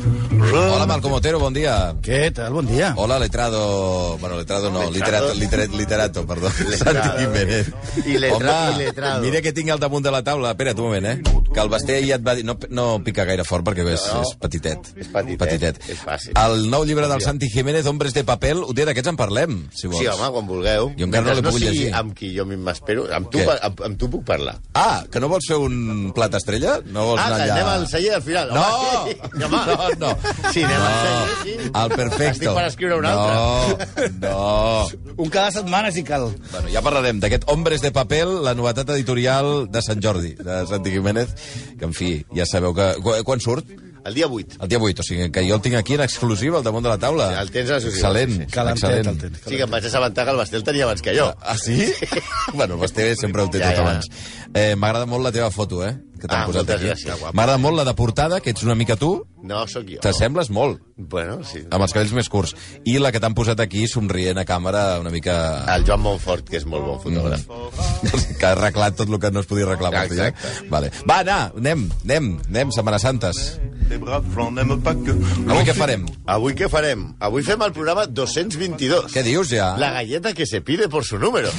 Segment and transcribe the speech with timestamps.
[0.00, 1.92] Hola, Malcom Otero, bon dia.
[2.02, 2.52] Què tal?
[2.54, 2.94] Bon dia.
[2.96, 4.16] Hola, letrado...
[4.18, 6.48] Bueno, letrado no, literato, literato, literato perdó.
[6.50, 7.68] Santi Jiménez.
[8.06, 9.20] I letra- Home, i letrado.
[9.22, 10.54] mira què tinc al damunt de la taula.
[10.54, 11.20] Espera't un moment, eh?
[11.52, 12.44] Que el Basté ja et va dir...
[12.48, 14.28] No, no pica gaire fort perquè és, No, no.
[14.28, 14.90] és petitet.
[14.96, 15.82] És petitet, petitet.
[15.92, 16.32] és fàcil.
[16.40, 19.86] El nou llibre del Santi Jiménez, Hombres de papel, un dia d'aquests en parlem, si
[19.90, 20.00] vols.
[20.00, 20.90] Sí, home, quan vulgueu.
[20.96, 21.94] Jo encara no l'he pogut sigui llegir.
[22.00, 24.56] amb qui jo m'espero, amb, tu, amb, amb tu puc parlar.
[24.78, 26.78] Ah, que no vols fer un plat estrella?
[26.86, 27.58] No vols Ah, anar que allà...
[27.60, 28.54] anem al celler al final.
[28.54, 28.66] No!
[28.80, 29.18] Home, sí.
[29.20, 29.40] Home.
[29.44, 30.12] No, no.
[30.52, 31.02] Sí, anem al no.
[31.02, 31.70] celler, sí.
[31.82, 32.30] El perfecto.
[32.32, 33.78] Estic per escriure un no,
[34.20, 36.28] No, Un cada setmana, si cal.
[36.52, 40.90] Bueno, ja parlarem d'aquest Hombres de Papel, la novetat editorial de Sant Jordi, de Santi
[40.94, 41.28] Jiménez,
[41.78, 42.92] que, en fi, ja sabeu que...
[43.02, 43.66] Qu- Quan surt?
[44.00, 44.56] El dia 8.
[44.64, 46.88] El dia 8, o sigui, que jo el tinc aquí en exclusiva al damunt de
[46.88, 47.26] la taula.
[47.34, 48.54] Sí, el tens a la societat, Excel·lent, sí, sí.
[48.54, 49.10] Calentet, excel·lent.
[49.10, 49.42] el tens.
[49.44, 51.26] Sí, que em vaig assabentar que el Basté el tenia abans que jo.
[51.42, 51.92] Ah, sí?
[52.54, 53.82] bueno, el Basté sempre ho té Ja, tot ja.
[53.84, 54.08] abans.
[54.54, 55.98] Eh, M'agrada molt la teva foto, eh?
[56.20, 56.90] Que t'han Ah, posat aquí.
[57.32, 59.24] M'agrada molt la de portada, que ets una mica tu.
[59.42, 60.00] No, sóc jo.
[60.04, 61.62] T'assembles molt, Bueno, sí.
[61.70, 62.52] amb els cabells més curts.
[62.84, 65.64] I la que t'han posat aquí, somrient a càmera, una mica...
[65.74, 67.46] El Joan Montfort, que és molt bon fotògraf.
[68.38, 69.94] que ha arreglat tot el que no es podia arreglar.
[69.94, 70.04] eh?
[70.12, 70.68] Exacte.
[70.68, 70.92] Vale.
[71.08, 73.58] Va, anar, anem, anem, anem, Setmana Santes.
[73.90, 76.04] Avui què farem?
[76.30, 77.08] Avui què farem?
[77.26, 79.08] Avui fem el programa 222.
[79.14, 79.72] Què dius, ja?
[79.80, 81.50] La galleta que se pide por su número.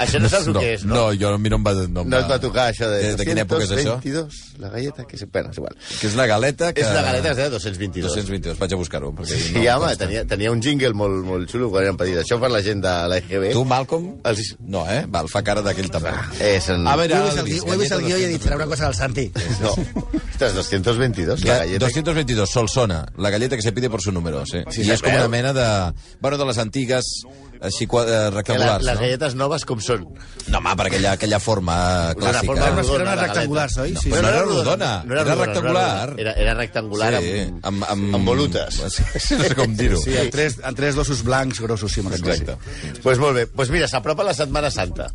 [0.00, 0.94] Això no saps no, que és, no?
[0.94, 1.72] No, jo, a mi no em va...
[1.88, 2.98] No, em No et va tocar això de...
[3.00, 3.96] De, de quina època és això?
[4.00, 5.26] 222, la galleta que se...
[5.32, 5.76] Bueno, és igual.
[6.00, 6.84] Que és una galeta que...
[6.84, 8.08] És una galeta que es deia 222.
[8.10, 9.12] 222, vaig a buscar-ho.
[9.16, 12.20] perquè Sí, no home, tenia, tenia un jingle molt, molt xulo quan érem petits.
[12.24, 13.50] Això per la gent de l'EGB.
[13.56, 14.10] Tu, Malcolm?
[14.28, 14.52] Els...
[14.60, 15.04] No, eh?
[15.08, 16.12] Val, fa cara d'aquell també.
[16.50, 16.84] És en...
[16.88, 18.96] A veure, Ho he vist el Elvis, guió, i he dit, serà una cosa del
[18.98, 19.28] Santi.
[19.62, 19.72] No.
[20.40, 21.86] Ostres, 222, la La, galleta.
[21.86, 24.62] 222, Solsona, la galleta que se pide por su número, sí.
[24.70, 25.66] Sí, I és com una mena de...
[26.20, 27.10] Bueno, de les antigues,
[27.60, 29.00] així, eh, Que la, rectangulars, les no?
[29.00, 30.06] galletes noves com són?
[30.48, 31.76] No, home, per aquella, aquella forma
[32.16, 32.46] clàssica.
[32.46, 33.92] forma Era una, rodona, era rectangular, oi?
[33.92, 34.22] No, Sí, però sí.
[34.22, 36.14] no era rodona, era rodona, rectangular.
[36.18, 38.80] Era, era rectangular Sí, amb, amb- amb- amb volutes.
[38.80, 40.00] No sé com dir-ho.
[40.00, 42.56] Sí, amb tres, amb tres dosos blancs grossos, sí, me'n recordo.
[42.58, 43.00] Exacte.
[43.02, 43.46] pues molt bé.
[43.46, 45.10] Pues mira, s'apropa la Setmana Santa.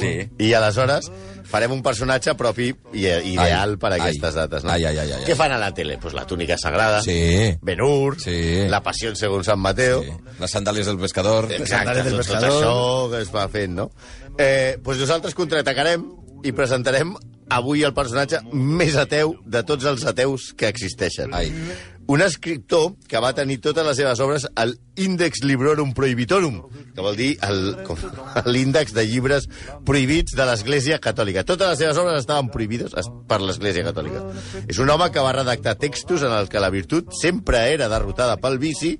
[0.00, 0.28] Sí.
[0.46, 1.10] I aleshores
[1.48, 4.42] farem un personatge propi i ideal Ai, per a aquestes ai.
[4.42, 4.64] dates.
[4.64, 4.72] No?
[4.74, 5.22] Ai, ai, ai, ai.
[5.24, 5.96] Què fan a la tele?
[5.98, 7.56] Pues la túnica sagrada, Sí.
[7.62, 8.66] Ben-Hur, Sí.
[8.68, 10.02] la passió segons Sant Mateo...
[10.02, 10.12] sí.
[10.40, 11.50] Les sandàlies del pescador.
[11.50, 12.62] Exacte, del tot, tot pescador.
[12.62, 13.90] això que es va fent, no?
[14.38, 16.04] Eh, doncs nosaltres contraatacarem
[16.44, 17.16] i presentarem
[17.50, 21.32] avui el personatge més ateu de tots els ateus que existeixen.
[21.34, 21.48] Ai.
[22.08, 26.62] Un escriptor que va tenir totes les seves obres al Index Librorum Prohibitorum,
[26.96, 27.34] que vol dir
[28.48, 29.44] l'índex de llibres
[29.84, 31.44] prohibits de l'Església Catòlica.
[31.44, 34.24] Totes les seves obres estaven prohibides es- per l'Església Catòlica.
[34.66, 38.38] És un home que va redactar textos en els que la virtut sempre era derrotada
[38.40, 38.96] pel vici,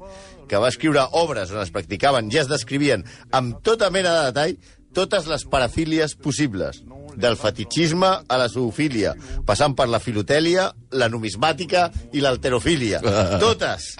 [0.48, 3.02] que va escriure obres on es practicaven i es descrivien
[3.36, 4.54] amb tota mena de detall
[4.98, 6.82] totes les parafílies possibles,
[7.18, 9.14] del fetichisme a la zoofília,
[9.46, 13.02] passant per la filotèlia, la numismàtica i l'alterofília.
[13.44, 13.92] Totes!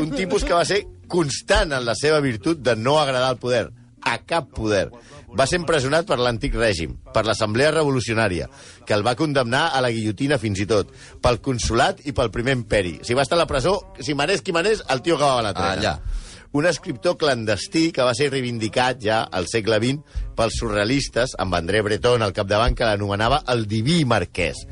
[0.00, 3.66] Un tipus que va ser constant en la seva virtut de no agradar al poder,
[4.06, 4.88] a cap poder.
[5.36, 8.46] Va ser empresonat per l'antic règim, per l'Assemblea Revolucionària,
[8.86, 12.54] que el va condemnar a la guillotina fins i tot, pel consulat i pel primer
[12.56, 13.00] imperi.
[13.04, 15.76] Si va estar a la presó, si manés qui manés, el tio acabava la trena.
[15.76, 16.24] Allà.
[16.52, 21.82] Un escriptor clandestí que va ser reivindicat ja al segle XX pels surrealistes, amb André
[21.82, 24.62] Breton al capdavant, que l'anomenava el diví marquès.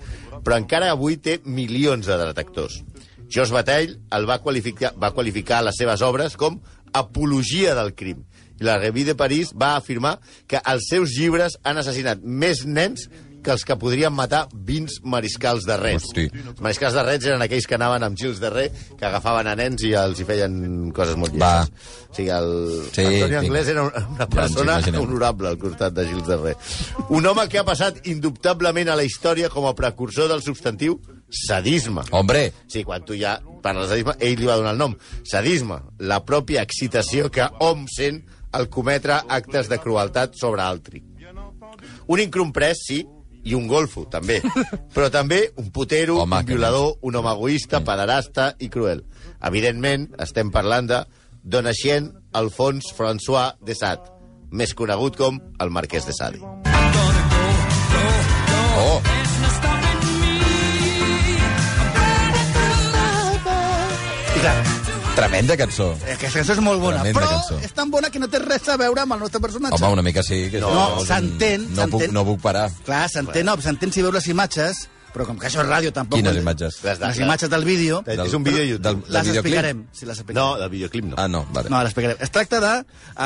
[0.45, 2.83] Però encara avui té milions de detractors.
[3.35, 6.61] Jos Batell el va qualificar, va qualificar les seves obres com
[6.95, 8.23] apologia del crim.
[8.61, 13.09] I la Revue de París va afirmar que els seus llibres han assassinat més nens
[13.45, 16.07] que els que podrien matar 20 mariscals de rets.
[16.09, 16.25] Hosti.
[16.33, 18.65] Els mariscals de rets eren aquells que anaven amb gils de re,
[18.99, 20.57] que agafaven a nens i els hi feien
[20.97, 21.93] coses molt llestes.
[22.09, 22.51] O sigui, el
[22.95, 23.41] Sí, Antonio.
[23.43, 25.01] Anglès era una Ja persona imaginem.
[25.03, 26.57] honorable al costat de Gils de Re.
[27.11, 32.03] Un home que ha passat indubtablement a la història com a precursor del substantiu sadisme.
[32.13, 34.95] Hombre, Sí, quan tu ja parles de sadisme, ell li va donar el nom.
[35.25, 41.03] Sadisme, la pròpia excitació que hom sent al cometre actes de crueltat sobre altri.
[42.07, 43.01] Un incomprès, sí,
[43.45, 44.41] i un golfo, també.
[44.95, 49.05] Però també un putero, Home, un violador, un home egoista, pederasta i cruel.
[49.45, 51.03] Evidentment, estem parlant de
[51.45, 54.09] Donatien Alphonse François de Sade,
[54.51, 56.41] més conegut com el Marquès de Sade.
[58.81, 59.01] oh,
[64.35, 64.74] I clar,
[65.15, 65.93] tremenda cançó.
[66.03, 67.59] aquesta cançó és molt bona, Tremenda però cançó.
[67.65, 69.79] és tan bona que no té res a veure amb el nostre personatge.
[69.79, 70.49] Home, una mica sí.
[70.51, 72.71] Que No, s'entén, No puc, no puc parar.
[72.85, 76.19] Clar, s'entén, no, s'entén si veus les imatges, però com que això és ràdio tampoc...
[76.19, 76.81] Quines imatges?
[76.85, 78.03] Les de- Les imatges del vídeo...
[78.07, 78.85] És un vídeo de YouTube.
[78.85, 79.39] Del, del Les videoclip?
[79.45, 79.85] explicarem.
[79.93, 80.43] Sí, les explicarem.
[80.51, 81.17] No, del videoclip no.
[81.17, 81.71] Ah, no, vale.
[81.71, 82.19] No, l'explicarem.
[82.21, 82.73] Es tracta de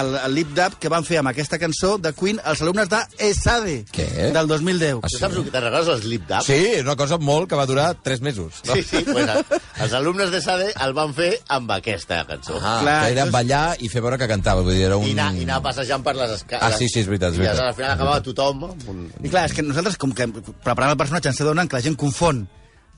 [0.00, 3.00] el, el lip dub que van fer amb aquesta cançó de Queen els alumnes de
[3.30, 4.06] ESADE Què?
[4.36, 5.00] del 2010.
[5.02, 6.44] Ah, Tu saps el que te'n recordes, el Slip Dub?
[6.44, 8.60] Sí, és una cosa molt que va durar 3 mesos.
[8.68, 8.74] No?
[8.76, 9.44] Sí, sí, pues, el-
[9.86, 12.58] els alumnes de SADE el van fer amb aquesta cançó.
[12.60, 14.62] Ah, Clar, que era llavors- ballar i fer veure que cantava.
[14.62, 15.06] Vull dir, era un...
[15.08, 16.64] I anar, I anar passejant per les escales.
[16.66, 17.64] Ah, sí, sí, és veritat, és I veritat.
[17.72, 19.04] al final acabava tothom un...
[19.22, 21.94] I clar, és que nosaltres, com que preparant el personatge, ens adonen que la gent
[21.98, 22.48] confon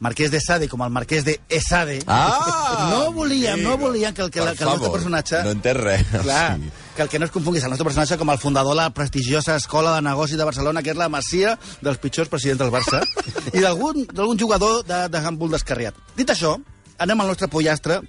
[0.00, 1.98] Marquès de Sade com el Marquès de Esade.
[2.08, 2.88] Ah!
[2.88, 5.42] No volíem, no volíem que el, que, la, que el nostre favor, personatge...
[5.44, 6.06] No entès res.
[6.22, 6.70] Clar, Sí.
[6.96, 9.56] que el que no es confonguis el nostre personatge com el fundador de la prestigiosa
[9.60, 11.52] Escola de Negocis de Barcelona, que és la masia
[11.84, 13.02] dels pitjors presidents del Barça,
[13.52, 15.98] i d'algun jugador de, de handball descarriat.
[16.16, 16.54] Dit això,
[16.96, 18.00] anem al nostre pollastre,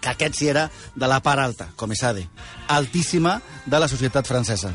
[0.00, 2.24] que aquest sí era de la part alta, com Esade,
[2.72, 4.72] altíssima de la societat francesa.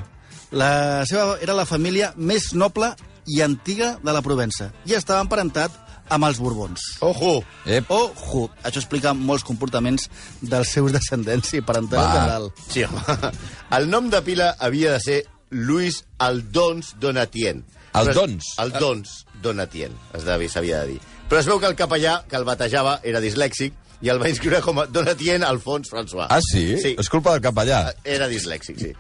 [0.54, 2.92] La seva era la família més noble
[3.28, 5.72] i antiga de la Provença, i estava emparentat
[6.14, 6.82] amb els Borbons.
[7.06, 7.38] Ojo!
[7.66, 7.90] Ep.
[7.90, 8.50] Ojo!
[8.64, 10.10] Això explica molts comportaments
[10.42, 12.50] dels seus descendents i parental general.
[12.70, 13.32] Sí, home.
[13.78, 17.64] El nom de pila havia de ser Luis Aldons Donatien.
[17.94, 18.56] Aldons?
[18.58, 21.00] Aldons Donatien, es devia, s'havia de dir.
[21.30, 23.74] Però es veu que el capellà que el batejava era dislèxic
[24.04, 26.28] i el va inscriure com a Donatien Alfons François.
[26.30, 26.74] Ah, sí?
[26.82, 27.94] Sí, És culpa del capellà.
[28.04, 28.92] era dislèxic, sí.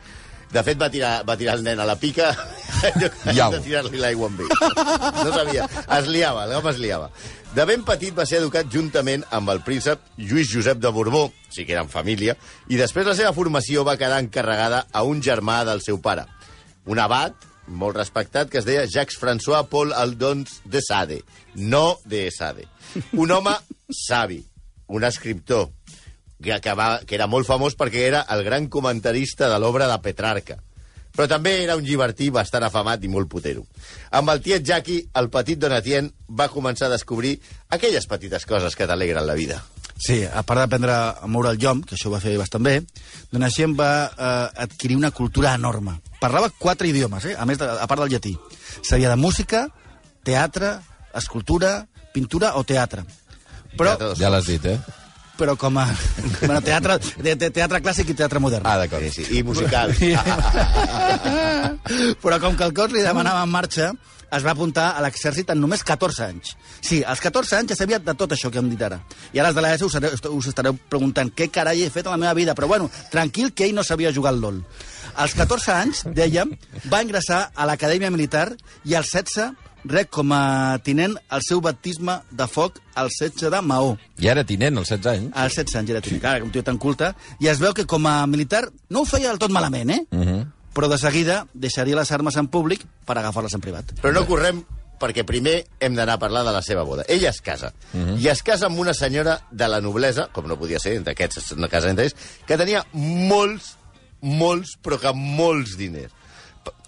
[0.54, 2.30] De fet, va tirar, va tirar el nen a la pica
[3.34, 3.52] Iau.
[3.56, 4.52] de tirar-li l'aigua amb ell.
[5.24, 5.66] No sabia.
[5.98, 7.10] Es liava, l'home es liava.
[7.54, 11.66] De ben petit va ser educat juntament amb el príncep Lluís Josep de Borbó, sí
[11.66, 12.34] que eren família,
[12.70, 16.26] i després la seva formació va quedar encarregada a un germà del seu pare,
[16.90, 21.22] un abat molt respectat que es deia Jacques-François Paul Aldons de Sade,
[21.56, 22.66] no de Sade.
[23.14, 23.54] Un home
[23.90, 24.42] savi,
[24.88, 25.70] un escriptor,
[26.44, 29.98] que, que, va, que era molt famós perquè era el gran comentarista de l'obra de
[30.04, 30.60] Petrarca.
[31.14, 33.68] Però també era un llibertí bastant afamat i molt potero.
[34.18, 37.36] Amb el tiet Jackie, el petit Donatien va començar a descobrir
[37.70, 39.60] aquelles petites coses que t'alegren la vida.
[39.94, 42.80] Sí, a part d'aprendre a moure el llom, que això ho va fer bastant bé,
[43.32, 46.00] Donatien va eh, adquirir una cultura enorme.
[46.20, 47.36] Parlava quatre idiomes, eh?
[47.38, 48.34] a més de, a part del llatí.
[48.82, 49.68] Sabia de música,
[50.26, 50.80] teatre,
[51.14, 51.76] escultura,
[52.14, 53.06] pintura o teatre.
[53.78, 54.80] Però, Ja l'has dit, eh?
[55.38, 55.88] Però com a...
[56.40, 58.68] Bueno, teatre, te, te, teatre clàssic i teatre modern.
[58.70, 59.06] Ah, d'acord.
[59.10, 59.94] Sí, sí, I musical.
[62.24, 63.92] Però com que el cos li demanava en marxa,
[64.34, 66.54] es va apuntar a l'exèrcit en només 14 anys.
[66.82, 69.00] Sí, als 14 anys ja sabia de tot això que hem dit ara.
[69.34, 69.98] I ara els de l'ESO us,
[70.30, 72.56] us estareu preguntant què carai he fet a la meva vida.
[72.58, 74.64] Però bueno, tranquil, que ell no sabia jugar al LOL.
[75.22, 76.56] Als 14 anys, dèiem,
[76.90, 78.48] va ingressar a l'Acadèmia Militar
[78.90, 79.52] i als 16
[79.86, 83.96] rec com a tinent el seu baptisme de foc al setge de Maó.
[84.20, 85.32] I ara tinent, als 16 anys.
[85.36, 86.42] Als 16 anys era tinent, sí.
[86.48, 87.14] un tio tan culte.
[87.40, 90.06] I es veu que com a militar no ho feia del tot malament, eh?
[90.12, 90.46] Uh -huh.
[90.74, 93.86] però de seguida deixaria les armes en públic per agafar-les en privat.
[94.02, 94.64] Però no correm
[95.00, 97.04] perquè primer hem d'anar a parlar de la seva boda.
[97.08, 97.74] Ella es casa.
[97.94, 98.20] Uh -huh.
[98.20, 101.68] I es casa amb una senyora de la noblesa, com no podia ser, d'aquests una
[101.68, 102.16] casa d'entrells,
[102.46, 103.78] que tenia molts,
[104.22, 106.12] molts, però que molts diners.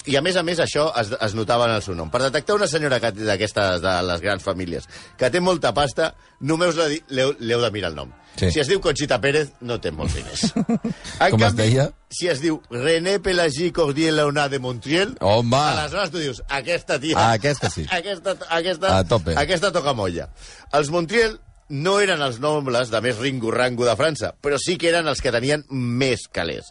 [0.07, 2.11] I a més a més això es, es notava en el seu nom.
[2.13, 4.85] Per detectar una senyora que- d'aquestes de les grans famílies
[5.17, 7.01] que té molta pasta, només l'he-
[7.39, 8.11] l'heu de mirar el nom.
[8.35, 8.49] Sí.
[8.51, 10.49] Si es diu Conxita Pérez, no té molts diners.
[11.23, 11.85] En Com es deia?
[12.11, 15.55] Si es diu René Pelagí Cordier Leonard de Montriel, Home!
[15.55, 17.15] aleshores tu dius, aquesta tia...
[17.17, 17.85] Ah, aquesta sí.
[17.95, 19.33] Aquesta, aquesta, A tope.
[19.39, 20.27] aquesta toca molla.
[20.73, 25.07] Els Montriel no eren els nobles de més ringo-rango de França, però sí que eren
[25.07, 26.67] els que tenien més calés.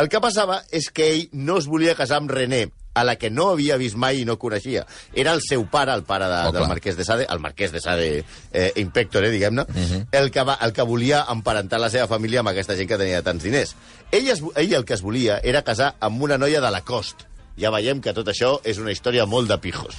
[0.00, 3.28] El que passava és que ell no es volia casar amb René, a la que
[3.30, 4.86] no havia vist mai i no coneixia.
[5.14, 7.80] Era el seu pare, el pare de, Oh, del marquès de Sade, el marquès de
[7.84, 8.06] Sade
[8.52, 9.66] eh, Impectore, diguem-ne,
[10.10, 13.22] el, que va, el que volia emparentar la seva família amb aquesta gent que tenia
[13.22, 13.76] tants diners.
[14.10, 17.26] Ell, es, ell el que es volia era casar amb una noia de la cost.
[17.60, 19.94] Ja veiem que tot això és una història molt de pijos.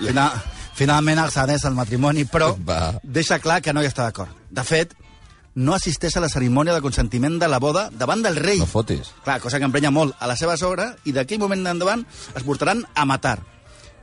[0.00, 0.40] Final,
[0.78, 2.94] finalment accedeix al matrimoni, però Va.
[3.04, 4.32] deixa clar que no hi està d'acord.
[4.50, 4.96] De fet,
[5.54, 8.58] no assisteix a la cerimònia de consentiment de la boda davant del rei.
[8.58, 9.10] No fotis.
[9.24, 12.84] Clar, cosa que emprenya molt a la seva sogra i d'aquell moment endavant es portaran
[12.94, 13.38] a matar.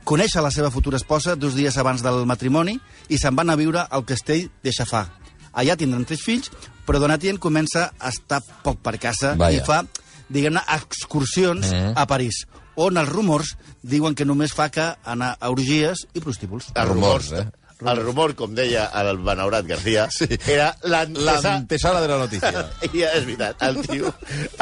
[0.04, 2.78] Coneix a la seva futura esposa dos dies abans del matrimoni
[3.08, 5.06] i se'n van a viure al castell de Xafà.
[5.52, 6.50] Allà tindran tres fills,
[6.86, 9.58] però Donatien comença a estar poc per casa Vaja.
[9.58, 9.82] i fa,
[10.28, 11.92] diguem-ne, excursions Mhm.
[11.96, 16.68] a París, on els rumors diuen que només fa que anar a orgies i prostíbuls.
[16.74, 17.50] Els Rumors, rumors, eh?
[17.80, 20.28] El rumor, com deia el Benaurat García, sí.
[20.46, 21.54] era l'antesa...
[21.56, 22.64] L'antesala de la notícia.
[22.92, 24.12] I és veritat, el tio,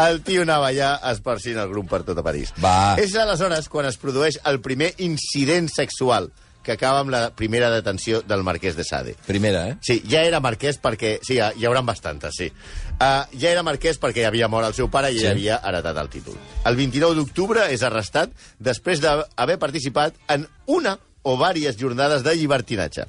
[0.05, 2.53] el tio anava allà esparcint el grup per tot a París.
[2.63, 2.95] Va.
[3.03, 6.31] És aleshores quan es produeix el primer incident sexual
[6.69, 9.15] que acaba amb la primera detenció del marquès de Sade.
[9.25, 9.77] Primera, eh?
[9.81, 11.15] Sí, ja era marquès perquè...
[11.25, 12.51] Sí, hi haurà bastantes, sí.
[12.99, 15.27] Uh, ja era marquès perquè havia mort el seu pare i Sí.
[15.31, 16.37] havia heretat el títol.
[16.69, 20.99] El 29 d'octubre és arrestat després d'haver participat en una
[21.29, 23.05] o vàries jornades de llibertinatge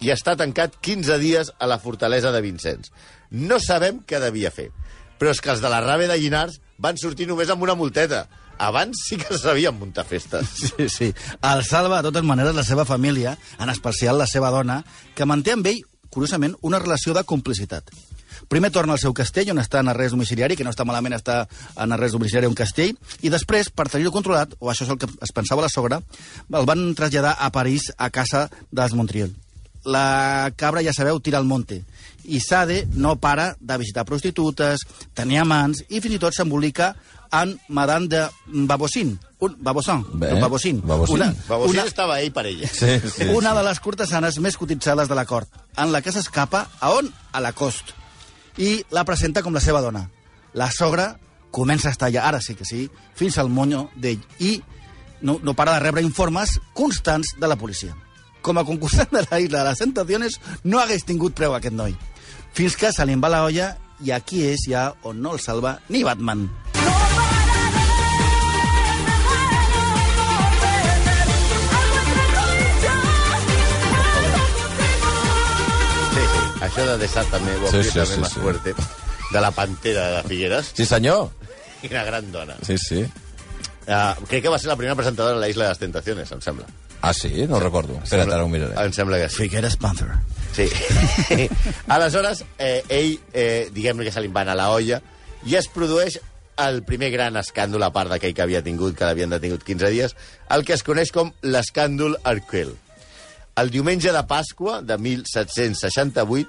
[0.00, 2.90] i està tancat 15 dies a la fortalesa de Vincents.
[3.30, 4.70] No sabem què devia fer,
[5.20, 8.24] però és que els de la rave de Llinars van sortir només amb una multeta.
[8.60, 10.48] Abans sí que sabien muntar festes.
[10.76, 11.12] Sí, sí.
[11.40, 14.82] El salva, de totes maneres, la seva família, en especial la seva dona,
[15.14, 17.92] que manté amb ell, curiosament, una relació de complicitat.
[18.50, 21.44] Primer torna al seu castell, on està en arrest domiciliari, que no està malament estar
[21.78, 25.06] en arrest domiciliari un castell, i després, per tenir-ho controlat, o això és el que
[25.06, 26.00] es pensava la sogra,
[26.50, 29.30] el van traslladar a París, a casa dels Montriol.
[29.86, 31.84] La cabra, ja sabeu, tira al monte.
[32.26, 34.82] I Sade no para de visitar prostitutes,
[35.14, 36.90] tenir amants, i fins i tot s'embolica
[37.30, 38.24] en Madame de
[38.66, 39.14] Babossin,
[39.46, 41.14] un Babossin, Bé, Babossin, Babossin.
[41.14, 42.66] una, Babosí una, estava ell per ella.
[42.66, 43.30] Sí, sí.
[43.30, 47.14] una de les cortesanes més cotitzades de la cort, en la que s'escapa a on?
[47.32, 47.94] A la cost.
[48.60, 50.04] I la presenta com la seva dona.
[50.52, 51.14] La sogra
[51.50, 52.84] comença a estar ja, ara sí que sí,
[53.16, 54.20] fins al monyo d'ell.
[54.38, 54.60] I
[55.22, 57.96] no, no para de rebre informes constants de la policia.
[58.44, 61.96] Com a concursant de la Isla de les Tentaciones, no hagués tingut preu aquest noi.
[62.52, 63.74] Fins que se li va la olla
[64.04, 66.48] i aquí és ja on no el salva ni Batman.
[76.70, 78.40] Això de ho ha Sí, sí, sí, també sí, más sí.
[78.40, 78.74] fuerte.
[79.32, 80.70] De la pantera de Figueres.
[80.72, 81.30] Sí, senyor.
[81.90, 82.54] Una gran dona.
[82.62, 83.02] Sí, sí.
[83.88, 86.40] Uh, crec que va ser la primera presentadora de la Isla de les Tentaciones, em
[86.40, 86.66] sembla.
[87.02, 87.46] Ah, sí?
[87.48, 87.98] No ho recordo.
[88.04, 88.76] Espera't, ara ho miraré.
[88.78, 89.40] Em sembla que sí.
[89.42, 90.12] Figueres Panther.
[90.54, 90.68] Sí.
[91.88, 95.00] Aleshores, eh, ell, eh, diguem-ne que se li va anar la olla,
[95.42, 96.20] i es produeix
[96.60, 100.14] el primer gran escàndol, a part d'aquell que havia tingut, que l'havien detingut 15 dies,
[100.54, 102.76] el que es coneix com l'escàndol Arquel.
[103.56, 106.48] El diumenge de Pasqua de 1768,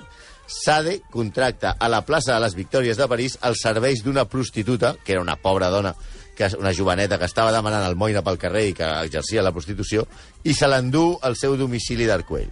[0.51, 5.13] Sade contracta a la plaça de les Victòries de París els serveis d'una prostituta, que
[5.15, 5.93] era una pobra dona,
[6.35, 10.03] que és una joveneta que estava demanant almoina pel carrer i que exercia la prostitució,
[10.43, 12.51] i se l'endú al seu domicili d'Arcuell.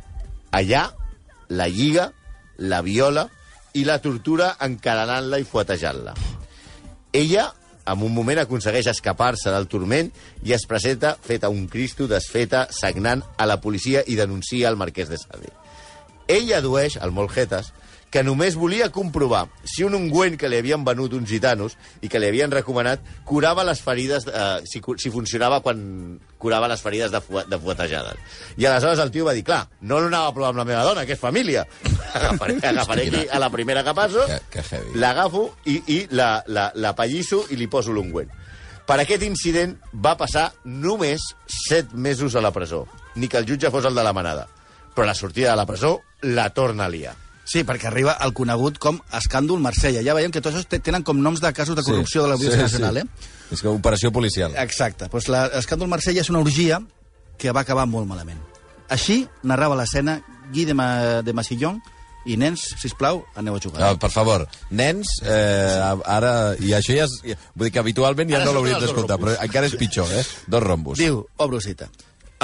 [0.55, 0.87] Allà
[1.49, 2.11] la lliga,
[2.57, 3.27] la viola
[3.75, 6.15] i la tortura encadenant-la i fuetejant-la.
[7.11, 7.49] Ella,
[7.91, 10.12] en un moment, aconsegueix escapar-se del turment
[10.46, 15.10] i es presenta feta un cristo, desfeta, sagnant a la policia i denuncia el marquès
[15.10, 15.53] de Sade.
[16.29, 17.72] Ell adueix, al Moljetes,
[18.09, 22.19] que només volia comprovar si un ungüent que li havien venut uns gitanos i que
[22.21, 27.21] li havien recomanat curava les ferides, eh, si, si funcionava quan curava les ferides de,
[27.21, 28.17] de fuetejades.
[28.57, 31.05] I aleshores el tio va dir, clar, no l'anava a provar amb la meva dona,
[31.05, 31.67] que és família.
[32.17, 34.25] Agafaré, agafaré aquí a la primera que passo,
[34.97, 38.31] l'agafo i, i la, la, la pallisso i li poso l'ungüent.
[38.89, 42.87] Per aquest incident va passar només set mesos a la presó.
[43.21, 44.47] Ni que el jutge fos el de la manada.
[44.95, 47.13] Però la sortida de la presó la torna a liar.
[47.49, 50.03] Sí, perquè arriba el conegut com escàndol Marsella.
[50.05, 53.05] Ja veiem que tots tenen com noms de casos de corrupció de l'Audiència Nacional, eh?
[53.49, 54.53] És que operació policial.
[54.61, 55.07] Exacte.
[55.09, 56.77] Pues l'escàndol Marsella és una orgia
[57.41, 58.37] que va acabar molt malament.
[58.93, 60.19] Així narrava l'escena
[60.53, 60.89] Guy de, Ma
[61.25, 61.79] de Massillon
[62.29, 63.81] i nens, si plau, aneu a jugar.
[63.81, 66.53] Ah, per favor, nens, eh, ara...
[66.59, 67.15] I això ja és...
[67.55, 70.25] Vull dir que habitualment ja Ara no l'hauríem d'escoltar, però encara és pitjor, eh?
[70.45, 70.99] Dos rombos.
[71.01, 71.89] Diu, obro cita.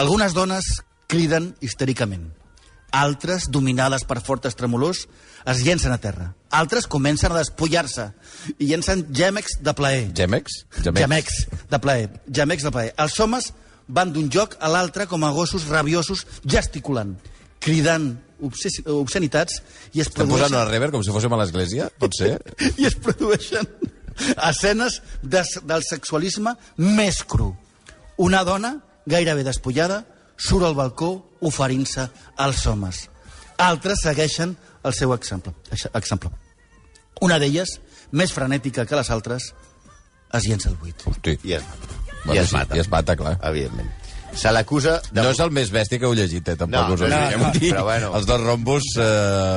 [0.02, 0.72] Algunes dones
[1.12, 2.32] criden histèricament.
[2.96, 5.06] Altres, dominades per fortes tremolors,
[5.46, 6.30] es llencen a terra.
[6.56, 8.08] Altres comencen a despullar-se
[8.58, 10.06] i llencen gèmecs de plaer.
[10.16, 10.62] Gemex?
[10.86, 12.10] Gemecs de plaer.
[12.32, 12.94] Gemecs de plaer.
[13.04, 13.52] Els homes
[13.88, 17.12] van d'un joc a l'altre com a gossos rabiosos gesticulant,
[17.62, 19.60] cridant obsce- obscenitats
[19.94, 21.90] i es Estem posant produeixen, una rever com si fóssim a l'església?
[22.00, 22.32] Pot ser?
[22.82, 23.68] i es produeixen
[24.48, 27.52] escenes de, del sexualisme més cru.
[28.18, 30.06] Una dona, gairebé despullada,
[30.38, 31.12] surt al balcó
[31.42, 33.10] oferint-se als homes.
[33.58, 35.54] Altres segueixen el seu exemple.
[35.72, 36.30] ex- exemple.
[37.22, 37.80] Una d'elles,
[38.12, 39.54] més frenètica que les altres,
[40.34, 40.96] es llença al buit.
[41.08, 41.38] Hosti.
[41.44, 41.88] I es mata.
[42.26, 42.76] Bueno, I es sí, mata.
[42.76, 43.40] I es mata, clar.
[43.44, 43.92] Evidentment.
[44.36, 45.22] Se l'acusa de...
[45.24, 46.90] No és el més bèstia que heu llegit, eh, tampoc.
[46.90, 47.70] No, us ho no, no, dir.
[47.72, 48.10] però bueno.
[48.18, 48.84] Els dos rombos...
[49.00, 49.06] Eh...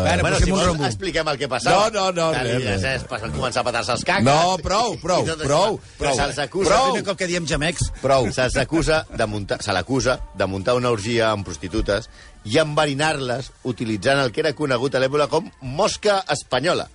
[0.06, 0.84] Bueno, Bueno, si un vols, rombo.
[0.86, 1.88] expliquem el que passava.
[1.90, 3.02] No, no, no, res, res, res.
[3.02, 4.24] res, Van començar a petar-se els caques.
[4.28, 5.58] No, prou, prou, prou, Però
[5.98, 6.16] prou.
[6.20, 6.70] se'ls acusa...
[6.70, 6.92] Prou.
[6.94, 8.30] Primer cop que diem gemecs, Prou.
[8.32, 12.06] Se'ls acusa de muntar, se l'acusa de muntar una orgia amb prostitutes
[12.48, 16.86] i enverinar-les utilitzant el que era conegut a l'època com mosca espanyola,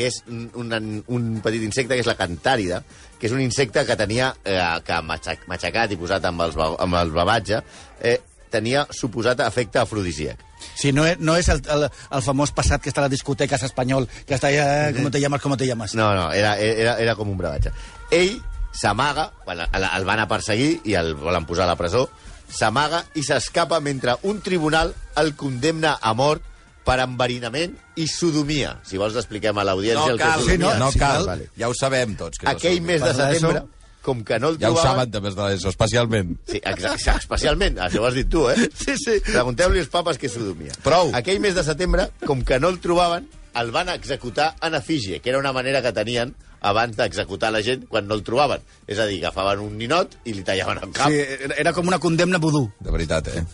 [0.00, 2.80] que és un, un, un petit insecte que és la cantàrida,
[3.20, 6.96] que és un insecte que tenia, eh, que matxac, matxacat i posat amb, els, amb
[7.02, 7.60] el babatge,
[8.00, 8.16] eh,
[8.50, 10.40] tenia suposat efecte afrodisíac.
[10.76, 11.84] si no, és- no és el, el,
[12.16, 15.40] el famós passat que està a les discoteques espanyol, que està allà, com te llamas,
[15.44, 15.94] com te llamas.
[15.94, 17.70] No, no, era, era, era com un bravatge.
[18.10, 18.40] Ell
[18.72, 22.08] s'amaga, quan el, el van a perseguir i el volen posar a la presó,
[22.50, 26.42] s'amaga i s'escapa mentre un tribunal el condemna a mort
[26.84, 28.76] per enverinament i sodomia.
[28.86, 30.78] Si vols expliquem a l'audiència No el que cal, és sí, sodomia.
[30.78, 31.26] no, no sí, cal.
[31.28, 31.50] Vale.
[31.58, 32.38] Ja ho sabem tots.
[32.40, 33.62] Que és Aquell el mes de setembre,
[34.02, 34.92] com que no el Ja ho trobaven...
[34.92, 36.30] saben, també, de l'ESO, especialment.
[36.48, 38.56] Sí, exacte, especialment, això ho has dit tu, eh?
[38.84, 39.18] Sí, sí.
[39.28, 40.72] Pregunteu-li als papes què sodomia.
[40.82, 41.12] Prou.
[41.14, 43.28] Aquell mes de setembre, com que no el trobaven,
[43.60, 46.32] el van executar en efígie, que era una manera que tenien
[46.62, 48.60] abans d'executar la gent quan no el trobaven.
[48.86, 51.08] És a dir, agafaven un ninot i li tallaven el cap.
[51.12, 52.70] Sí, era- era com una condemna vudú.
[52.80, 53.44] De veritat, eh?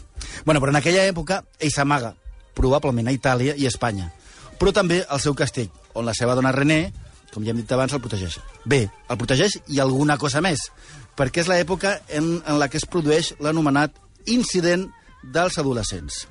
[0.44, 2.14] Bueno, però en aquella època ell s'amaga,
[2.56, 4.10] probablement a Itàlia i Espanya,
[4.58, 6.92] però també al seu castell, on la seva dona René,
[7.32, 8.38] com ja hem dit abans, el protegeix.
[8.64, 10.70] Bé, el protegeix i alguna cosa més,
[11.16, 13.98] perquè és l'època en, en la que es produeix l'anomenat
[14.32, 14.88] incident
[15.22, 16.24] dels adolescents.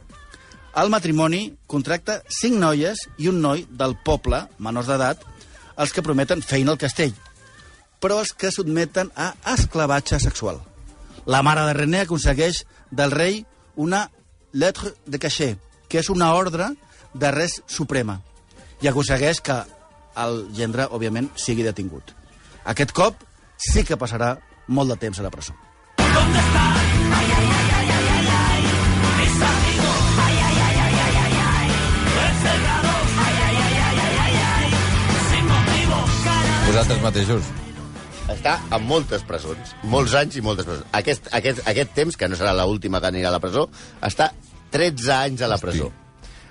[0.76, 5.22] El matrimoni contracta cinc noies i un noi del poble, menors d'edat,
[5.80, 7.14] els que prometen feina al castell,
[8.02, 10.60] però els que sotmeten a esclavatge sexual.
[11.26, 13.40] La mare de René aconsegueix del rei
[13.76, 14.10] una
[14.54, 16.72] lettre de cachet, que és una ordre
[17.14, 18.20] de res suprema,
[18.82, 19.62] i aconsegueix que
[20.26, 22.14] el gendre, òbviament, sigui detingut.
[22.66, 23.24] Aquest cop
[23.58, 24.36] sí que passarà
[24.68, 25.56] molt de temps a la presó.
[36.66, 37.54] Vosaltres mateixos.
[38.26, 40.88] Està en moltes presons, molts anys i moltes presons.
[40.98, 43.68] Aquest, aquest, aquest temps, que no serà l'última que anirà a la presó,
[44.04, 44.32] està
[44.72, 45.92] 13 anys a la presó.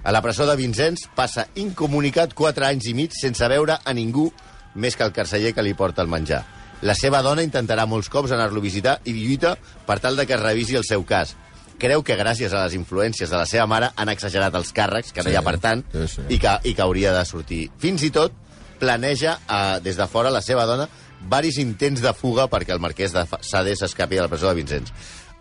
[0.04, 4.30] A la presó de Vincennes passa incomunicat 4 anys i mig sense veure a ningú
[4.75, 6.42] més que el carceller que li porta el menjar.
[6.85, 9.54] La seva dona intentarà molts cops anar-lo a visitar i lluita
[9.87, 11.37] per tal de que es revisi el seu cas.
[11.80, 15.23] Creu que gràcies a les influències de la seva mare han exagerat els càrrecs, que
[15.25, 16.26] no Sí, hi ha per tant, sí, sí.
[16.28, 17.64] i que, i que hauria de sortir.
[17.83, 18.35] Fins i tot
[18.78, 20.87] planeja eh, des de fora la seva dona
[21.30, 24.92] varis intents de fuga perquè el marquès de Sade s'escapi de la presó de Vincennes.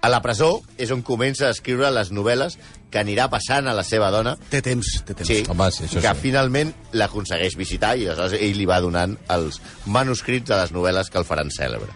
[0.04, 2.58] A la presó és on comença a escriure les novel·les
[2.92, 5.28] que anirà passant a la seva dona, Té temps, té temps.
[5.30, 6.22] sí, Home, sí, això que sí.
[6.26, 11.18] finalment l'aconsegueix visitar i aleshores ell li va donant els manuscrits de les novel·les que
[11.22, 11.88] el faran cèlebre.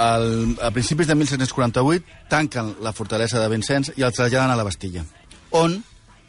[0.00, 4.64] El, a principis de 1748 tanquen la fortalesa de Vincennes i el traslladen a la
[4.64, 5.04] Bastilla,
[5.52, 5.82] on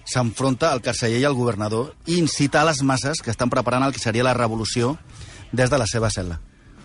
[0.03, 3.93] s'enfronta el carceller i el governador i incita a les masses que estan preparant el
[3.95, 4.97] que seria la revolució
[5.53, 6.41] des de la seva cel·la.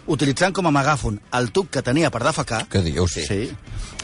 [0.07, 2.61] Utilitzant com a megàfon el tub que tenia per defecar...
[2.71, 3.17] Què dius?
[3.27, 3.49] Sí,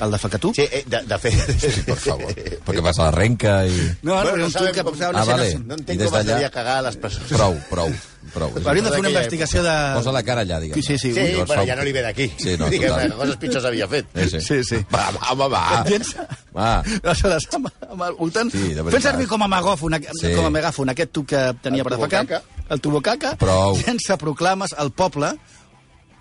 [0.02, 0.50] el defecatú.
[0.56, 1.36] Sí, eh, de, de fet...
[1.62, 2.32] Sí, per favor.
[2.66, 3.76] Perquè passa la renca i...
[4.02, 5.52] No, no, Bueno, era un sabem tub que com- posava Ah, una vale.
[5.62, 7.28] No entenc com es devia cagar a les presons.
[7.30, 7.92] Prou, prou,
[8.34, 8.50] prou.
[8.64, 9.76] Hauríem de fer una investigació de...
[10.00, 10.82] Posa la cara allà, diguem.
[10.82, 12.26] Sí, sí, Sí, un- bueno, ja no li ve d'aquí.
[12.34, 13.14] Sí, no, Diguem, total.
[13.22, 14.10] coses pitjors havia fet.
[14.16, 14.40] Sí, sí.
[14.48, 14.82] Sí, sí.
[14.90, 15.62] Va, va, va, va.
[15.92, 16.16] Tens...
[16.56, 16.72] Va.
[16.82, 20.34] Aleshores, amb, amb el voltant, Sí, fent servir com a megàfon, aqu- Sí.
[20.34, 23.78] com a megàfon aquest tub que tenia El per defecar, el tubocaca, Prou.
[23.86, 25.30] llença proclames al poble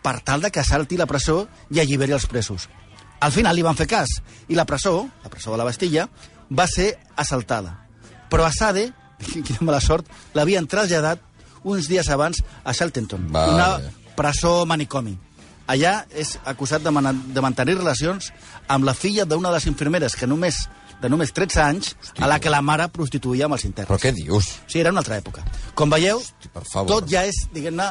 [0.02, 2.68] per tal de que salti la presó i alliberi els presos.
[3.22, 4.10] Al final li van fer cas,
[4.50, 6.08] i la presó, la presó de la Bastilla,
[6.50, 7.76] va ser assaltada.
[8.32, 8.90] Però a Sade,
[9.46, 11.22] quina mala sort, l'havien traslladat
[11.64, 13.54] uns dies abans a Sheltenton, Vale.
[13.54, 15.14] una presó manicomi.
[15.70, 16.92] Allà és acusat de,
[17.32, 18.32] de mantenir relacions
[18.68, 20.58] amb la filla d'una de les infermeres que només
[21.02, 23.90] de només 13 anys, a la que la mare prostituïa amb els interns.
[23.90, 24.52] Però què dius?
[24.70, 25.42] Sí, era una altra època.
[25.74, 26.22] Com veieu,
[26.54, 26.92] per favor.
[26.92, 27.88] tot ja és, diguem-ne,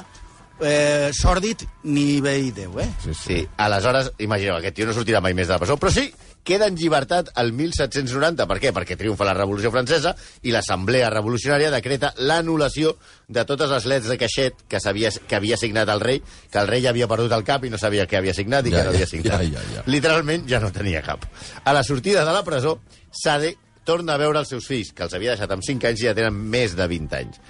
[0.62, 2.88] eh, sòrdid nivell 10, eh?
[3.04, 3.20] Sí, sí.
[3.30, 6.06] Sí, aleshores, imagineu, aquest tio no sortirà mai més de la presó, però sí,
[6.44, 8.46] queda en llibertat el 1790.
[8.48, 8.72] Per què?
[8.76, 12.94] Perquè triomfa la Revolució Francesa i l'Assemblea Revolucionària decreta l'anul·lació
[13.28, 16.68] de totes les lets de caixet que, sabia, que havia signat el rei, que el
[16.68, 18.84] rei ja havia perdut el cap i no sabia què havia signat i Ja, què
[18.84, 19.42] no havia ja, signat.
[19.42, 19.82] ja, ja, ja.
[19.86, 21.26] Literalment ja no tenia cap.
[21.64, 22.78] A la sortida de la presó,
[23.10, 26.06] Sade torna a veure els seus fills, que els havia deixat amb 5 anys i
[26.08, 27.40] ja tenen més de 20 anys.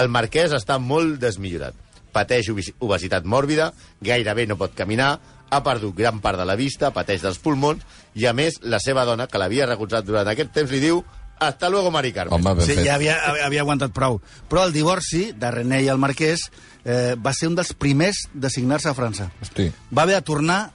[0.00, 1.74] El marquès està molt desmillorat.
[2.12, 5.20] Pateix obes- obesitat mòrbida, gairebé no pot caminar,
[5.50, 7.82] ha perdut gran part de la vista, pateix dels pulmons,
[8.14, 11.04] i a més, la seva dona, que l'havia recolzat durant aquest temps, li diu
[11.40, 12.34] «Hasta luego, Mari Carmen».
[12.36, 12.84] Home, ben Sí, fet.
[12.84, 14.20] ja havia, havia aguantat prou.
[14.48, 16.50] Però el divorci de René i el Marquès
[16.84, 19.30] eh, va ser un dels primers de signar-se a França.
[19.40, 19.70] Hosti.
[19.90, 20.70] Va haver de tornar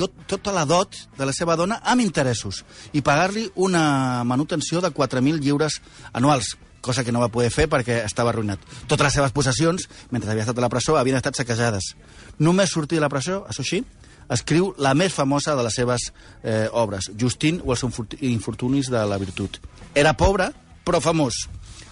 [0.00, 2.62] tot, tota la dot de la seva dona amb interessos
[2.96, 5.80] i pagar-li una manutenció de 4.000 lliures
[6.16, 8.60] anuals, cosa que no va poder fer perquè estava arruïnat.
[8.88, 11.92] Totes les seves possessions, mentre havia estat a la presó, havien estat saquejades.
[12.40, 13.82] Només sortir de la presó, això sí,
[14.30, 16.08] escriu la més famosa de les seves
[16.42, 19.58] eh, obres, Justin o els infort- infortunis de la virtut.
[19.94, 20.48] Era pobre,
[20.86, 21.42] però famós,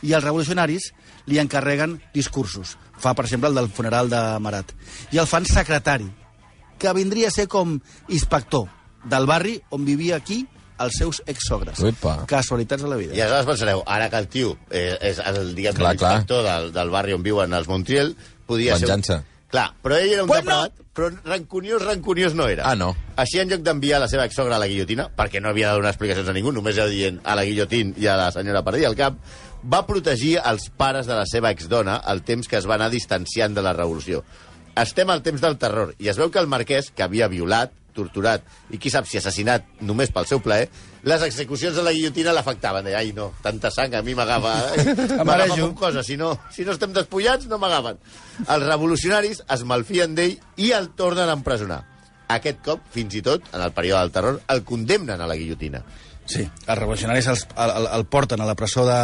[0.00, 0.92] i els revolucionaris
[1.28, 2.76] li encarreguen discursos.
[2.98, 4.72] Fa, per exemple, el del funeral de Marat.
[5.12, 6.06] I el fan secretari,
[6.78, 8.68] que vindria a ser com inspector
[9.04, 10.44] del barri on vivia aquí
[10.78, 11.80] els seus exsogres.
[11.82, 12.20] Uepa.
[12.30, 13.14] Casualitats de la vida.
[13.16, 16.12] I aleshores pensareu, ara que el tio eh, és el, diguem, Clar, clar.
[16.14, 18.14] l'inspector del, del barri on viuen els Montriel,
[18.46, 19.18] podia Venjança.
[19.18, 19.24] ser...
[19.24, 19.34] Un...
[19.48, 20.42] Clar, però ell era un Bueno.
[20.44, 22.66] depravat, però rancuniós, rancuniós no era.
[22.68, 22.90] Ah, no.
[23.16, 25.94] Així, en lloc d'enviar la seva exsogra a la guillotina, perquè no havia de donar
[25.94, 28.94] explicacions a ningú, només era dient a la guillotín i a la senyora Pardí al
[28.98, 29.16] cap,
[29.64, 33.56] va protegir els pares de la seva exdona el temps que es va anar distanciant
[33.56, 34.20] de la revolució.
[34.78, 38.44] Estem al temps del terror i es veu que el marquès, que havia violat, torturat
[38.70, 40.68] i qui sap si assassinat només pel seu plaer,
[41.08, 42.86] les execucions de la guillotina l'afectaven.
[42.86, 44.54] Deia, ai, no, tanta sang a mi m'agafa...
[44.76, 44.96] Eh?
[45.28, 45.70] Marejo.
[45.70, 48.00] com cosa, si no, si no estem despullats no m'agafen.
[48.46, 51.82] Els revolucionaris es malfien d'ell i el tornen a empresonar.
[52.28, 55.82] Aquest cop, fins i tot, en el període del terror, el condemnen a la guillotina.
[56.28, 58.98] Sí, els revolucionaris els, el, el, el porten a la presó de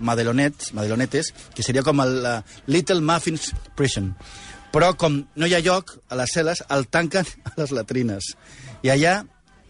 [0.00, 2.38] Madelonets, Madelonetes, que seria com el uh,
[2.72, 4.14] Little Muffins Prison.
[4.70, 8.32] Però com no hi ha lloc a les cel·les, el tanquen a les latrines.
[8.86, 9.20] I allà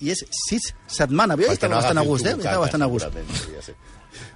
[0.01, 1.37] hi és sis setmanes.
[1.37, 2.37] Havia Perquè estava bastant a gust, eh?
[2.37, 3.73] Estava bastant a gust.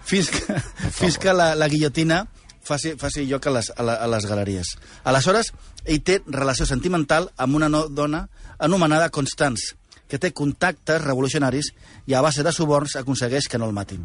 [0.04, 0.58] Fins que,
[1.00, 2.24] fins que la, la guillotina
[2.64, 4.74] faci, faci lloc a les, a, la, a les galeries.
[5.04, 5.52] Aleshores,
[5.84, 8.24] ell té relació sentimental amb una no, dona
[8.58, 9.76] anomenada Constance,
[10.08, 11.72] que té contactes revolucionaris
[12.06, 14.04] i a base de suborns aconsegueix que no el matin.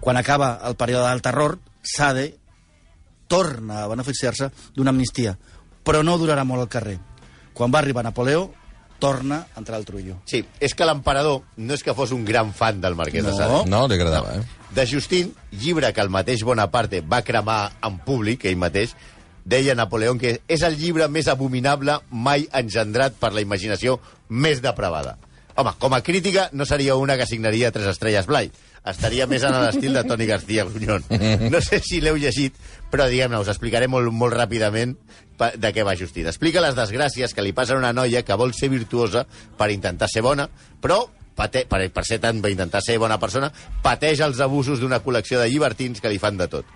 [0.00, 2.32] Quan acaba el període del terror, Sade
[3.30, 5.36] torna a beneficiar-se d'una amnistia,
[5.82, 6.98] però no durarà molt al carrer.
[7.52, 8.50] Quan va arribar Napoleó,
[9.02, 10.20] torna a entrar al trullo.
[10.30, 13.36] Sí, és que l'emperador no és que fos un gran fan del marquès de No.
[13.36, 13.64] Sade.
[13.70, 14.42] No, li agradava, eh?
[14.70, 18.94] De Justín, llibre que el mateix Bonaparte va cremar en públic, ell mateix,
[19.44, 25.18] deia Napoleó que és el llibre més abominable mai engendrat per la imaginació més depravada.
[25.54, 28.50] Home, com a crítica no seria una que signaria tres estrelles Blai.
[28.88, 31.04] Estaria més en l'estil de Toni García Grunyón.
[31.52, 32.56] No sé si l'heu llegit,
[32.90, 34.96] però diguem-ne, us explicaré molt, molt ràpidament
[35.38, 36.28] de què va Justín.
[36.30, 39.26] Explica les desgràcies que li passen a una noia que vol ser virtuosa
[39.58, 40.48] per intentar ser bona,
[40.80, 41.02] però
[41.34, 43.50] pate, per, per ser tan, per intentar ser bona persona,
[43.82, 46.68] pateix els abusos d'una col·lecció de llibertins que li fan de tot.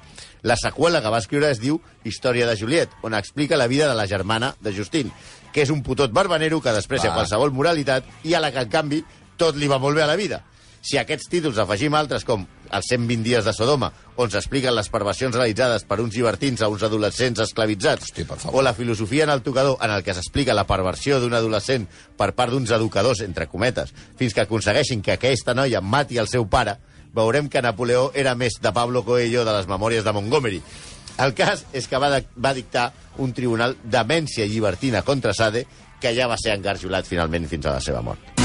[0.46, 3.96] La seqüela que va escriure es diu Història de Juliet, on explica la vida de
[3.98, 5.10] la germana de Justín,
[5.52, 7.16] que és un putot barbanero que desprecia Va.
[7.18, 9.00] qualsevol moralitat i a la que, en canvi,
[9.36, 10.44] tot li va molt bé a la vida.
[10.86, 13.90] Si a aquests títols afegim altres com Els 120 dies de Sodoma,
[14.22, 18.74] on s'expliquen les perversions realitzades per uns llibertins a uns adolescents esclavitzats, Hosti, o la
[18.74, 22.70] filosofia en el tocador, en el que s'explica la perversió d'un adolescent per part d'uns
[22.70, 26.78] educadors, entre cometes, fins que aconsegueixin que aquesta noia mati el seu pare,
[27.16, 30.60] veurem que Napoleó era més de Pablo Coelho de les memòries de Montgomery.
[31.24, 32.90] El cas és que va, de, va dictar
[33.24, 35.64] un tribunal d'amència llibertina contra Sade,
[36.00, 38.36] que ja va ser engarjolat finalment fins a la seva mort.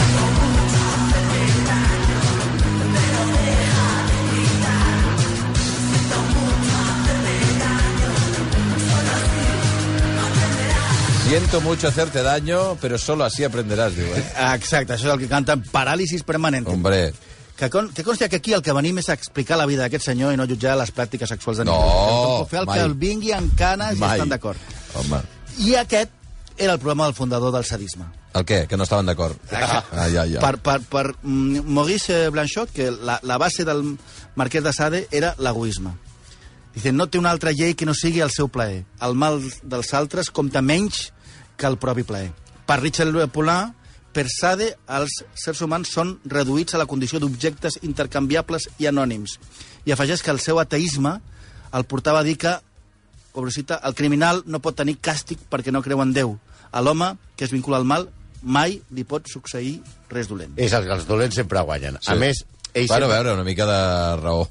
[11.31, 14.23] Siento mucho hacerte daño, pero solo así aprenderás, diu, eh?
[14.51, 16.67] Exacte, això és el que canten Paràlisis Permanente.
[16.67, 17.13] Hombre,
[17.61, 20.07] Que, con, que consti que aquí el que venim és a explicar la vida d'aquest
[20.07, 22.39] senyor i no jutjar les pràctiques sexuals de No, ningú.
[22.41, 22.79] Que fer el mai.
[22.79, 24.15] que el vingui en canes i mai.
[24.17, 24.57] estan d'acord.
[24.97, 25.19] Home,
[25.61, 26.09] I aquest
[26.57, 28.05] era el problema del fundador del sadisme.
[28.33, 28.65] el què?
[28.67, 29.37] Que no estaven d'acord?
[29.51, 30.39] Ah, ja, ja.
[30.39, 33.97] Per, per, per mm, Maurice Blanchot, que la, la base del
[34.35, 35.91] marquès de Sade era l'egoisme.
[36.73, 38.85] Dice, no té una altra llei que no sigui el seu plaer.
[39.01, 41.11] El mal dels altres compta menys
[41.57, 42.31] que el propi plaer.
[42.65, 43.73] Per Richard Poulin,
[44.11, 49.37] per Sade, els éssers humans són reduïts a la condició d'objectes intercanviables i anònims.
[49.87, 51.17] I afegeix que el seu ateisme
[51.71, 52.53] el portava a dir que,
[53.31, 56.35] pobrecita, el criminal no pot tenir càstig perquè no creu en Déu.
[56.71, 58.09] A l'home que es vincula al mal
[58.41, 59.77] mai li pot succeir
[60.11, 60.57] res dolent.
[60.57, 61.99] És el que els dolents sempre guanyen.
[62.01, 62.11] Sí.
[62.11, 62.43] A més,
[62.73, 63.15] ell Bueno, a sempre...
[63.15, 64.49] veure, una mica de raó.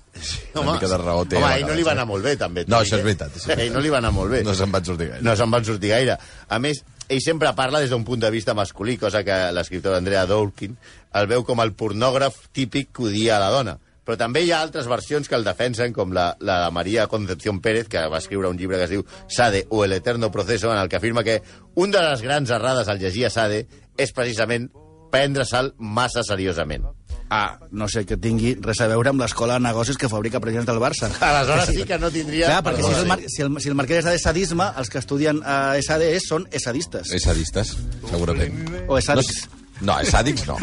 [0.55, 1.37] Una mica de raó té.
[1.37, 2.65] home, a a ell no li va anar molt bé, també.
[2.69, 4.43] No, això és veritat, això és A ell no li va anar molt bé.
[4.45, 5.25] No se'n van sortir gaire.
[5.25, 6.17] No se'n van sortir gaire.
[6.49, 10.27] A més, ell sempre parla des d'un punt de vista masculí, cosa que l'escriptor Andrea
[10.27, 10.77] Dworkin
[11.21, 13.79] el veu com el pornògraf típic que odia a la dona.
[14.05, 17.87] Però també hi ha altres versions que el defensen, com la, la Maria Concepción Pérez,
[17.89, 20.89] que va escriure un llibre que es diu Sade o el eterno proceso, en el
[20.89, 21.43] que afirma que
[21.75, 23.67] un de les grans errades al llegir a Sade
[24.01, 24.71] és precisament
[25.13, 26.89] prendre-se'l massa seriosament.
[27.31, 30.67] Ah, no sé que tingui res a veure amb l'escola de negocis que fabrica presidents
[30.67, 31.13] del Barça.
[31.23, 32.49] Aleshores sí que no tindria...
[32.51, 34.91] Clar, perquè si, és el, mar si, el, si el marquès és de sadisme, els
[34.91, 37.15] que estudien a SAD són esadistes.
[37.15, 37.77] És sadistes,
[38.11, 38.59] segurament.
[38.91, 39.45] O esàdics.
[39.81, 40.59] No, és sàdics no.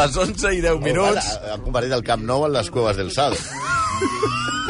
[0.00, 1.34] Les 11 i 10 minuts...
[1.54, 3.38] Han convertit el Camp Nou en les cueves del Sado.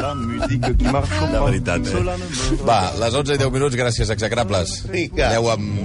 [0.00, 2.60] La musique qui marche au De veritat, eh?
[2.64, 4.76] Va, les 11 i 10 minuts, gràcies, execrables.
[4.90, 5.28] Vinga.
[5.30, 5.82] Aneu amb,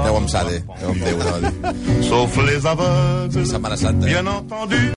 [0.00, 1.74] aneu amb Sade, aneu amb Déu, no?
[2.08, 4.06] Sauf les aveugles, Setmana Santa.
[4.06, 4.94] bien entendu.